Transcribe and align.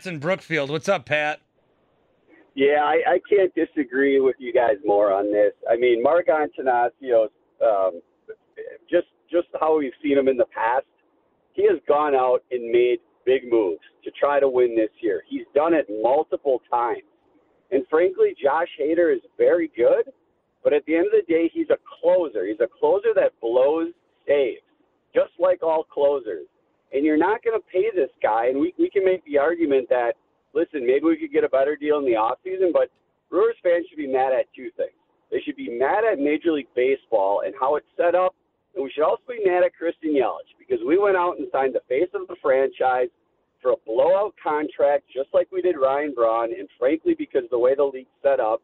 Pat's 0.00 0.06
in 0.06 0.18
Brookfield. 0.18 0.70
What's 0.70 0.88
up, 0.88 1.04
Pat? 1.04 1.40
Yeah, 2.54 2.82
I, 2.82 3.02
I 3.06 3.20
can't 3.28 3.54
disagree 3.54 4.18
with 4.18 4.36
you 4.38 4.50
guys 4.50 4.76
more 4.82 5.12
on 5.12 5.30
this. 5.30 5.52
I 5.70 5.76
mean, 5.76 6.02
Mark 6.02 6.28
Attanasio, 6.28 7.28
um, 7.62 8.00
just 8.90 9.08
just 9.30 9.48
how 9.60 9.76
we've 9.76 9.92
seen 10.02 10.16
him 10.16 10.26
in 10.26 10.38
the 10.38 10.46
past, 10.46 10.86
he 11.52 11.64
has 11.64 11.78
gone 11.86 12.14
out 12.14 12.42
and 12.50 12.72
made 12.72 12.98
big 13.26 13.42
moves 13.50 13.82
to 14.02 14.10
try 14.18 14.40
to 14.40 14.48
win 14.48 14.74
this 14.74 14.88
year. 15.02 15.22
He's 15.28 15.44
done 15.54 15.74
it 15.74 15.86
multiple 16.02 16.62
times. 16.70 17.02
And 17.70 17.84
frankly, 17.90 18.34
Josh 18.42 18.68
Hader 18.80 19.14
is 19.14 19.20
very 19.36 19.70
good, 19.76 20.10
but 20.64 20.72
at 20.72 20.82
the 20.86 20.96
end 20.96 21.06
of 21.06 21.12
the 21.12 21.30
day, 21.32 21.50
he's 21.52 21.68
a 21.68 21.78
closer. 22.00 22.46
He's 22.46 22.60
a 22.60 22.68
closer 22.80 23.12
that 23.16 23.32
blows 23.42 23.92
saves, 24.26 24.62
just 25.14 25.32
like 25.38 25.62
all 25.62 25.84
closers. 25.84 26.46
And 26.92 27.04
you're 27.04 27.16
not 27.16 27.42
going 27.42 27.58
to 27.58 27.64
pay 27.72 27.90
this 27.94 28.10
guy. 28.22 28.48
And 28.48 28.60
we, 28.60 28.74
we 28.78 28.90
can 28.90 29.04
make 29.04 29.24
the 29.24 29.38
argument 29.38 29.88
that, 29.90 30.14
listen, 30.54 30.86
maybe 30.86 31.04
we 31.04 31.16
could 31.16 31.32
get 31.32 31.44
a 31.44 31.48
better 31.48 31.76
deal 31.76 31.98
in 31.98 32.04
the 32.04 32.18
offseason, 32.18 32.72
but 32.72 32.90
Brewers 33.30 33.56
fans 33.62 33.86
should 33.88 33.98
be 33.98 34.10
mad 34.10 34.32
at 34.32 34.46
two 34.54 34.70
things. 34.76 34.96
They 35.30 35.38
should 35.44 35.56
be 35.56 35.70
mad 35.70 36.02
at 36.04 36.18
Major 36.18 36.52
League 36.52 36.72
Baseball 36.74 37.42
and 37.46 37.54
how 37.60 37.76
it's 37.76 37.86
set 37.96 38.14
up 38.14 38.34
and 38.74 38.84
we 38.84 38.90
should 38.90 39.04
also 39.04 39.22
be 39.28 39.44
mad 39.44 39.64
at 39.64 39.74
Christian 39.74 40.14
Yelich 40.14 40.54
because 40.58 40.78
we 40.86 40.98
went 40.98 41.16
out 41.16 41.38
and 41.38 41.48
signed 41.52 41.74
the 41.74 41.82
face 41.88 42.10
of 42.14 42.28
the 42.28 42.36
franchise 42.42 43.08
for 43.60 43.72
a 43.72 43.76
blowout 43.84 44.34
contract, 44.42 45.04
just 45.12 45.28
like 45.34 45.48
we 45.52 45.60
did 45.60 45.76
Ryan 45.76 46.14
Braun. 46.14 46.50
And 46.56 46.68
frankly, 46.78 47.14
because 47.18 47.42
the 47.50 47.58
way 47.58 47.74
the 47.74 47.84
league's 47.84 48.08
set 48.22 48.40
up, 48.40 48.62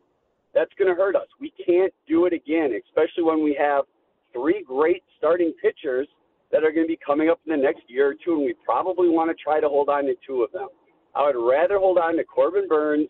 that's 0.54 0.70
going 0.78 0.88
to 0.88 0.94
hurt 0.94 1.16
us. 1.16 1.26
We 1.40 1.52
can't 1.66 1.92
do 2.08 2.26
it 2.26 2.32
again, 2.32 2.78
especially 2.86 3.24
when 3.24 3.42
we 3.42 3.54
have 3.60 3.84
three 4.32 4.64
great 4.66 5.02
starting 5.18 5.52
pitchers 5.60 6.08
that 6.52 6.64
are 6.64 6.72
going 6.72 6.86
to 6.86 6.88
be 6.88 6.98
coming 7.04 7.28
up 7.28 7.40
in 7.46 7.50
the 7.50 7.62
next 7.62 7.82
year 7.88 8.10
or 8.10 8.14
two, 8.14 8.34
and 8.34 8.44
we 8.44 8.54
probably 8.64 9.08
want 9.08 9.30
to 9.30 9.42
try 9.42 9.60
to 9.60 9.68
hold 9.68 9.88
on 9.88 10.04
to 10.04 10.14
two 10.26 10.42
of 10.42 10.52
them. 10.52 10.68
I 11.14 11.24
would 11.24 11.36
rather 11.36 11.78
hold 11.78 11.98
on 11.98 12.16
to 12.16 12.24
Corbin 12.24 12.68
Burnes 12.68 13.08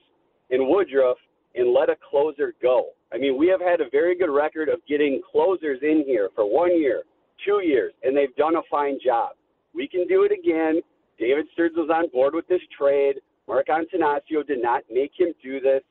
and 0.50 0.68
Woodruff 0.68 1.18
and 1.54 1.72
let 1.72 1.90
a 1.90 1.96
closer 2.10 2.54
go. 2.62 2.90
I 3.12 3.18
mean, 3.18 3.38
we 3.38 3.48
have 3.48 3.60
had 3.60 3.80
a 3.80 3.90
very 3.90 4.16
good 4.16 4.30
record 4.30 4.68
of 4.68 4.80
getting 4.88 5.20
closers 5.30 5.78
in 5.82 6.04
here 6.06 6.30
for 6.34 6.44
one 6.44 6.78
year, 6.78 7.02
two 7.44 7.60
years, 7.64 7.92
and 8.02 8.16
they've 8.16 8.34
done 8.36 8.56
a 8.56 8.62
fine 8.70 8.98
job. 9.04 9.30
We 9.74 9.88
can 9.88 10.06
do 10.06 10.24
it 10.24 10.32
again. 10.32 10.80
David 11.18 11.46
Stearns 11.52 11.76
was 11.76 11.90
on 11.92 12.08
board 12.10 12.34
with 12.34 12.46
this 12.48 12.60
trade. 12.76 13.16
Mark 13.48 13.68
Attanasio 13.68 14.46
did 14.46 14.62
not 14.62 14.82
make 14.90 15.12
him 15.16 15.32
do 15.42 15.60
this. 15.60 15.82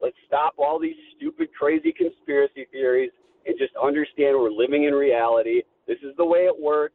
Let's 0.00 0.16
stop 0.26 0.54
all 0.58 0.80
these 0.80 0.96
stupid, 1.16 1.48
crazy 1.56 1.92
conspiracy 1.92 2.66
theories 2.72 3.10
and 3.46 3.56
just 3.58 3.72
understand 3.82 4.36
we're 4.36 4.50
living 4.50 4.84
in 4.84 4.94
reality. 4.94 5.62
The 6.22 6.26
way 6.26 6.44
it 6.46 6.54
works 6.56 6.94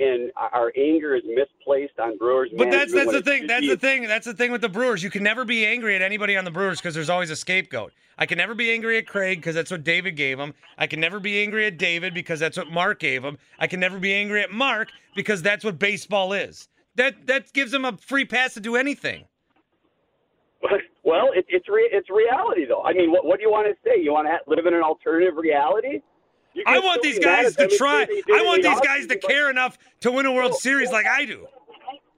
and 0.00 0.32
our 0.36 0.72
anger 0.76 1.14
is 1.14 1.22
misplaced 1.24 1.98
on 2.00 2.18
Brewers. 2.18 2.50
But 2.56 2.72
that's 2.72 2.92
that's 2.92 3.12
the 3.12 3.22
thing. 3.22 3.46
That's 3.46 3.68
the 3.68 3.76
thing. 3.76 4.02
That's 4.08 4.26
the 4.26 4.34
thing 4.34 4.50
with 4.50 4.62
the 4.62 4.68
Brewers. 4.68 5.00
You 5.00 5.10
can 5.10 5.22
never 5.22 5.44
be 5.44 5.64
angry 5.64 5.94
at 5.94 6.02
anybody 6.02 6.36
on 6.36 6.44
the 6.44 6.50
Brewers 6.50 6.78
because 6.78 6.92
there's 6.92 7.08
always 7.08 7.30
a 7.30 7.36
scapegoat. 7.36 7.92
I 8.18 8.26
can 8.26 8.36
never 8.36 8.56
be 8.56 8.72
angry 8.72 8.98
at 8.98 9.06
Craig 9.06 9.38
because 9.38 9.54
that's 9.54 9.70
what 9.70 9.84
David 9.84 10.16
gave 10.16 10.40
him. 10.40 10.54
I 10.76 10.88
can 10.88 10.98
never 10.98 11.20
be 11.20 11.40
angry 11.40 11.66
at 11.66 11.78
David 11.78 12.14
because 12.14 12.40
that's 12.40 12.56
what 12.56 12.68
Mark 12.68 12.98
gave 12.98 13.24
him. 13.24 13.38
I 13.60 13.68
can 13.68 13.78
never 13.78 14.00
be 14.00 14.12
angry 14.12 14.42
at 14.42 14.50
Mark 14.50 14.88
because 15.14 15.40
that's 15.40 15.64
what 15.64 15.78
baseball 15.78 16.32
is. 16.32 16.68
That 16.96 17.28
that 17.28 17.52
gives 17.52 17.72
him 17.72 17.84
a 17.84 17.96
free 17.96 18.24
pass 18.24 18.54
to 18.54 18.60
do 18.60 18.74
anything. 18.74 19.24
Well, 21.04 21.30
it, 21.34 21.46
it's 21.48 21.66
re, 21.70 21.88
it's 21.90 22.10
reality 22.10 22.66
though. 22.68 22.82
I 22.82 22.92
mean, 22.92 23.10
what 23.10 23.24
what 23.24 23.38
do 23.38 23.42
you 23.42 23.50
want 23.50 23.66
to 23.66 23.74
say? 23.82 23.98
You 23.98 24.12
want 24.12 24.28
to 24.28 24.36
live 24.46 24.66
in 24.66 24.74
an 24.74 24.82
alternative 24.82 25.36
reality? 25.38 26.02
I 26.66 26.78
want 26.78 27.02
these 27.02 27.18
guys 27.18 27.56
to 27.56 27.68
try. 27.68 28.06
I 28.32 28.42
want 28.44 28.62
these 28.62 28.80
guys 28.80 29.06
to 29.08 29.16
care 29.16 29.50
enough 29.50 29.78
to 30.00 30.10
win 30.10 30.26
a 30.26 30.32
World 30.32 30.54
Series 30.54 30.90
like 30.90 31.06
I 31.06 31.24
do. 31.24 31.46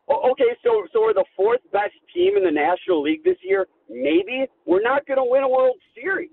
Okay, 0.09 0.57
so 0.65 0.87
so 0.93 1.03
we're 1.03 1.15
the 1.15 1.25
fourth 1.37 1.61
best 1.73 1.95
team 2.13 2.37
in 2.37 2.43
the 2.43 2.51
National 2.51 3.03
League 3.03 3.23
this 3.23 3.37
year. 3.43 3.69
Maybe 3.89 4.47
we're 4.67 4.83
not 4.83 5.07
going 5.07 5.19
to 5.19 5.25
win 5.25 5.45
a 5.45 5.49
World 5.49 5.77
Series. 5.95 6.31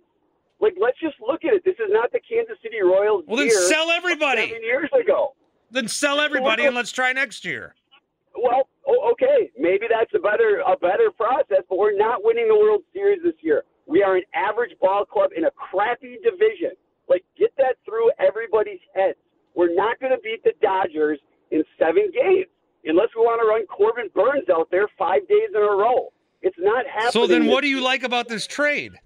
Like, 0.60 0.74
let's 0.82 1.00
just 1.00 1.16
look 1.22 1.46
at 1.46 1.54
it. 1.54 1.64
This 1.64 1.76
is 1.76 1.90
not 1.90 2.12
the 2.12 2.20
Kansas 2.28 2.58
City 2.64 2.82
Royals. 2.82 3.24
Well, 3.28 3.38
then 3.38 3.52
sell 3.52 3.92
everybody. 3.92 4.48
Seven 4.48 4.64
years 4.64 4.90
ago. 5.00 5.36
Then 5.70 5.88
sell 5.88 6.20
everybody 6.20 6.66
and 6.66 6.76
let's 6.76 6.92
try 6.92 7.14
next 7.14 7.46
year. 7.46 7.76
Well, 8.36 8.68
okay, 9.12 9.52
maybe 9.58 9.86
that's 9.90 10.12
a 10.16 10.20
better 10.20 10.64
a 10.66 10.78
better 10.78 11.12
process, 11.16 11.64
but 11.70 11.78
we're 11.78 11.98
not 11.98 12.24
winning 12.24 12.48
the 12.48 12.56
World 12.56 12.82
Series 12.94 13.22
this 13.24 13.34
year. 13.42 13.64
We 13.86 14.04
are 14.04 14.16
an 14.16 14.24
average 14.34 14.72
ball 14.82 15.06
club 15.06 15.32
in 15.36 15.46
a 15.46 15.52
crappy 15.52 16.18
division. 16.24 16.72
Like, 17.10 17.24
get 17.38 17.54
that 17.58 17.76
through 17.86 18.12
everybody's 18.20 18.82
heads. 18.94 19.18
We're 19.56 19.74
not 19.74 20.00
going 20.00 20.12
to 20.12 20.17
beat 20.28 20.44
the 20.44 20.54
Dodgers 20.62 21.20
in 21.52 21.64
seven 21.80 22.12
games 22.12 22.48
unless 22.86 23.10
we 23.16 23.22
want 23.22 23.42
to 23.42 23.48
run 23.48 23.66
Corbin 23.68 24.10
Burnes 24.14 24.50
out 24.52 24.68
there 24.72 24.88
five 24.98 25.28
days 25.28 25.50
in 25.54 25.62
a 25.62 25.76
row. 25.76 26.12
It's 26.42 26.58
not 26.60 26.86
happening. 26.86 27.12
So 27.12 27.28
then, 27.28 27.48
what 27.48 27.62
do 27.62 27.68
you 27.68 27.82
like 27.82 28.04
about 28.04 28.28
this 28.28 28.46
trade? 28.46 29.00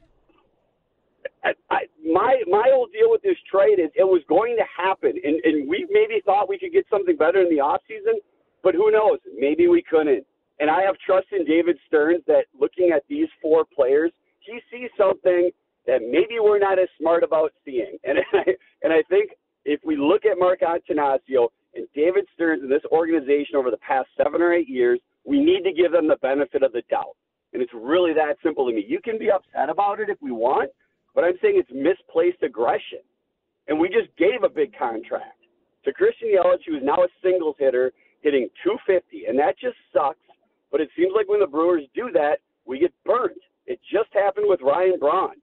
I, 1.44 1.54
I, 1.70 1.80
my 2.06 2.42
my 2.48 2.70
whole 2.72 2.88
deal 2.88 3.10
with 3.10 3.22
this 3.22 3.38
trade 3.50 3.80
is 3.80 3.90
it 3.96 4.04
was 4.04 4.22
going 4.28 4.58
to 4.58 4.66
happen, 4.76 5.14
and 5.24 5.40
and 5.44 5.70
we 5.70 5.88
maybe 5.90 6.22
thought 6.26 6.50
we 6.50 6.60
could 6.60 6.74
get 6.74 6.86
something 6.90 7.16
better 7.16 7.42
in 7.42 7.50
the 7.50 7.62
off 7.62 7.82
season, 7.88 8.20
but 8.64 8.76
who 8.76 8.92
knows? 8.92 9.20
Maybe 9.38 9.68
we 9.68 9.82
couldn't. 9.82 10.26
And 10.60 10.70
I 10.70 10.82
have 10.82 10.96
trust 11.04 11.28
in 11.32 11.46
David 11.46 11.78
Stearns 11.88 12.22
that 12.28 12.46
looking 12.60 12.92
at 12.94 13.04
these 13.10 13.28
four 13.42 13.66
players, 13.66 14.12
he 14.42 14.60
sees 14.72 14.90
something 14.98 15.50
that 15.88 16.02
maybe 16.02 16.38
we're 16.40 16.60
not 16.60 16.78
as 16.78 16.88
smart 17.00 17.24
about 17.24 17.54
seeing. 17.66 17.98
And 18.04 18.20
I, 18.34 18.44
and 18.84 18.94
I 18.94 19.02
think 19.10 19.32
if 19.66 19.80
we 19.84 19.96
look 19.96 20.26
at 20.26 20.31
Mark 20.42 20.62
Attanasio 20.62 21.50
and 21.76 21.88
David 21.96 22.26
Stearns 22.34 22.64
and 22.64 22.72
this 22.72 22.82
organization 22.92 23.56
over 23.56 23.70
the 23.70 23.78
past 23.78 24.10
seven 24.18 24.42
or 24.42 24.52
eight 24.52 24.68
years, 24.68 25.00
we 25.24 25.40
need 25.40 25.64
to 25.64 25.72
give 25.72 25.92
them 25.92 26.08
the 26.08 26.18
benefit 26.18 26.64
of 26.64 26.74
the 26.74 26.82
doubt. 26.90 27.16
And 27.54 27.62
it's 27.62 27.72
really 27.76 28.12
that 28.14 28.38
simple 28.44 28.66
to 28.68 28.74
me. 28.74 28.84
You 28.88 29.00
can 29.02 29.20
be 29.20 29.30
upset 29.30 29.70
about 29.70 30.00
it 30.00 30.10
if 30.10 30.18
we 30.20 30.32
want, 30.32 30.72
but 31.14 31.24
I'm 31.24 31.38
saying 31.44 31.62
it's 31.62 31.70
misplaced 31.72 32.42
aggression. 32.42 33.06
And 33.68 33.80
we 33.80 33.88
just 33.88 34.10
gave 34.18 34.42
a 34.44 34.50
big 34.50 34.76
contract 34.76 35.38
to 35.86 35.94
Christian 35.94 36.30
Yelich, 36.30 36.66
who 36.66 36.78
is 36.78 36.84
now 36.84 37.04
a 37.04 37.08
singles 37.24 37.56
hitter, 37.60 37.92
hitting 38.22 38.50
250. 38.64 39.26
And 39.28 39.38
that 39.38 39.60
just 39.60 39.78
sucks. 39.94 40.18
But 40.72 40.82
it 40.82 40.90
seems 40.98 41.12
like 41.16 41.30
when 41.30 41.40
the 41.40 41.48
Brewers 41.48 41.84
do 41.94 42.10
that, 42.14 42.38
we 42.66 42.80
get 42.80 42.94
burned. 43.06 43.40
It 43.68 43.80
just 43.94 44.10
happened 44.14 44.48
with 44.50 44.62
Ryan 44.62 44.98
Braun. 45.00 45.36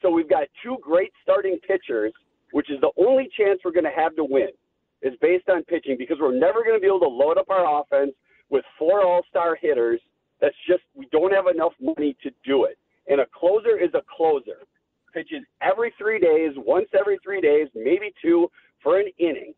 So 0.00 0.10
we've 0.10 0.28
got 0.28 0.48
two 0.62 0.78
great 0.80 1.12
starting 1.22 1.58
pitchers, 1.66 2.12
which 2.52 2.70
is 2.70 2.80
the 2.80 2.90
only 2.96 3.28
chance 3.36 3.60
we're 3.64 3.72
going 3.72 3.84
to 3.84 3.90
have 3.90 4.14
to 4.16 4.24
win, 4.24 4.48
is 5.02 5.14
based 5.20 5.48
on 5.48 5.62
pitching 5.64 5.96
because 5.98 6.18
we're 6.20 6.36
never 6.36 6.62
going 6.64 6.76
to 6.76 6.80
be 6.80 6.86
able 6.86 7.00
to 7.00 7.08
load 7.08 7.38
up 7.38 7.48
our 7.50 7.80
offense 7.80 8.12
with 8.50 8.64
four 8.78 9.04
all 9.04 9.22
star 9.28 9.56
hitters. 9.60 10.00
That's 10.40 10.54
just, 10.66 10.82
we 10.94 11.06
don't 11.10 11.32
have 11.32 11.46
enough 11.52 11.72
money 11.80 12.16
to 12.22 12.30
do 12.44 12.64
it. 12.64 12.78
And 13.08 13.20
a 13.20 13.26
closer 13.26 13.76
is 13.78 13.90
a 13.94 14.02
closer. 14.16 14.58
Pitches 15.12 15.42
every 15.62 15.92
three 15.98 16.20
days, 16.20 16.52
once 16.56 16.88
every 16.98 17.18
three 17.24 17.40
days, 17.40 17.68
maybe 17.74 18.12
two 18.22 18.48
for 18.82 18.98
an 19.00 19.06
inning. 19.18 19.54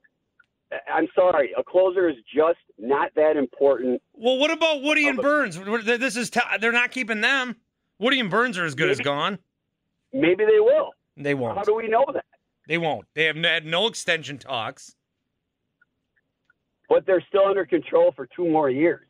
I'm 0.93 1.09
sorry, 1.17 1.53
a 1.59 1.65
closer 1.65 2.09
is 2.09 2.17
just 2.33 2.61
not 2.79 3.11
that 3.17 3.37
important. 3.37 4.01
Well, 4.15 4.39
what 4.39 4.53
about 4.53 4.83
Woody 4.83 5.09
and 5.09 5.19
Burnes? 5.19 5.59
This 5.85 6.17
is 6.17 6.31
t- 6.31 6.41
they're 6.61 6.71
not 6.71 6.93
keeping 6.93 7.21
them. 7.21 7.57
Woody 7.99 8.21
and 8.21 8.31
Burnes 8.31 8.57
are 8.57 8.65
as 8.65 8.77
good 8.77 8.87
maybe, 8.87 9.01
as 9.01 9.01
gone. 9.01 9.39
Maybe 10.13 10.45
they 10.45 10.61
will. 10.61 10.91
They 11.17 11.35
won't. 11.35 11.59
How 11.59 11.65
do 11.65 11.75
we 11.75 11.89
know 11.89 12.05
that? 12.15 12.25
They 12.71 12.79
won't. 12.79 13.05
They 13.17 13.25
have 13.25 13.35
had 13.35 13.67
no 13.67 13.89
extension 13.89 14.39
talks. 14.39 14.95
But 16.89 17.05
they're 17.05 17.23
still 17.29 17.47
under 17.47 17.67
control 17.67 18.13
for 18.15 18.29
two 18.35 18.49
more 18.49 18.71
years. 18.71 19.05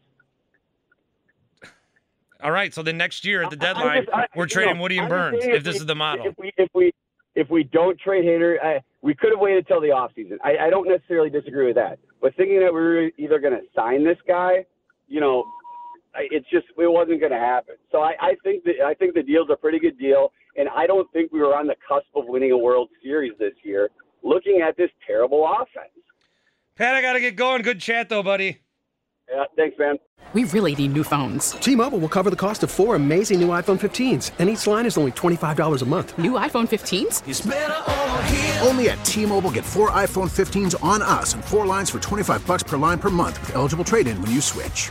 All 2.42 2.52
right. 2.52 2.72
So 2.72 2.82
the 2.82 2.94
next 2.94 3.22
year 3.26 3.42
at 3.42 3.50
the 3.50 3.56
deadline, 3.56 4.04
just, 4.04 4.16
I, 4.16 4.26
we're 4.34 4.46
trading 4.46 4.76
know, 4.76 4.80
Woody 4.80 4.96
and 4.96 5.10
Burnes 5.10 5.44
If, 5.44 5.56
if 5.56 5.64
this 5.64 5.74
we, 5.74 5.80
is 5.80 5.86
the 5.86 5.94
model. 5.94 6.26
If 6.26 6.34
we 6.38 6.52
if 6.56 6.70
we 6.74 6.90
if 7.34 7.50
we 7.50 7.64
don't 7.64 8.00
trade 8.00 8.24
Hader, 8.24 8.56
I, 8.64 8.80
we 9.02 9.14
could 9.14 9.30
have 9.30 9.40
waited 9.40 9.66
till 9.66 9.82
the 9.82 9.88
offseason. 9.88 10.38
I, 10.42 10.56
I 10.66 10.70
don't 10.70 10.88
necessarily 10.88 11.28
disagree 11.28 11.66
with 11.66 11.76
that. 11.76 11.98
But 12.22 12.34
thinking 12.36 12.60
that 12.60 12.72
we 12.72 12.80
were 12.80 13.10
either 13.18 13.38
going 13.40 13.52
to 13.52 13.60
sign 13.76 14.04
this 14.04 14.18
guy, 14.26 14.64
you 15.06 15.20
know, 15.20 15.44
it's 16.16 16.48
just 16.50 16.66
it 16.76 16.90
wasn't 16.90 17.20
going 17.20 17.32
to 17.32 17.38
happen. 17.38 17.76
So 17.92 17.98
I, 17.98 18.14
I 18.20 18.34
think 18.42 18.64
that 18.64 18.84
I 18.84 18.94
think 18.94 19.14
the 19.14 19.22
deal's 19.22 19.48
a 19.52 19.56
pretty 19.56 19.78
good 19.78 19.98
deal. 19.98 20.32
And 20.56 20.68
I 20.68 20.86
don't 20.86 21.10
think 21.12 21.32
we 21.32 21.40
were 21.40 21.54
on 21.56 21.66
the 21.66 21.76
cusp 21.86 22.08
of 22.14 22.24
winning 22.26 22.50
a 22.52 22.58
World 22.58 22.88
Series 23.02 23.32
this 23.38 23.54
year 23.62 23.88
looking 24.22 24.62
at 24.66 24.76
this 24.76 24.90
terrible 25.06 25.46
offense. 25.46 25.92
Pat, 26.76 26.94
I 26.94 27.02
got 27.02 27.14
to 27.14 27.20
get 27.20 27.36
going. 27.36 27.62
Good 27.62 27.80
chat, 27.80 28.08
though, 28.08 28.22
buddy. 28.22 28.60
Yeah, 29.30 29.44
thanks, 29.56 29.76
man. 29.78 29.96
We 30.32 30.44
really 30.44 30.74
need 30.74 30.92
new 30.92 31.04
phones. 31.04 31.52
T-Mobile 31.52 31.98
will 31.98 32.08
cover 32.08 32.30
the 32.30 32.36
cost 32.36 32.62
of 32.62 32.70
four 32.70 32.94
amazing 32.94 33.40
new 33.40 33.48
iPhone 33.48 33.78
15s, 33.80 34.30
and 34.38 34.48
each 34.48 34.66
line 34.66 34.86
is 34.86 34.96
only 34.96 35.12
$25 35.12 35.82
a 35.82 35.84
month. 35.84 36.16
New 36.18 36.32
iPhone 36.32 36.68
15s? 36.68 38.64
Only 38.66 38.90
at 38.90 39.04
T-Mobile 39.04 39.50
get 39.50 39.64
four 39.64 39.90
iPhone 39.90 40.30
15s 40.30 40.82
on 40.84 41.02
us 41.02 41.34
and 41.34 41.44
four 41.44 41.66
lines 41.66 41.90
for 41.90 41.98
25 41.98 42.46
bucks 42.46 42.62
per 42.62 42.76
line 42.76 42.98
per 42.98 43.10
month 43.10 43.40
with 43.40 43.56
eligible 43.56 43.84
trade-in 43.84 44.20
when 44.22 44.30
you 44.30 44.40
switch. 44.40 44.90